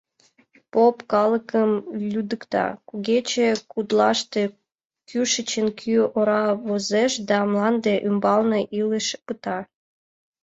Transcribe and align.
Поп 0.73 0.97
калыкым 1.11 1.71
лӱдыкта: 2.11 2.65
«Кугече 2.89 3.47
гутлаште 3.71 4.43
кӱшычын 5.09 5.67
кӱ 5.79 5.93
ора 6.17 6.43
возеш 6.67 7.13
да, 7.29 7.37
мланде 7.49 7.93
ӱмбалне 8.07 8.59
илыш 8.79 9.07
пыта. 9.25 9.57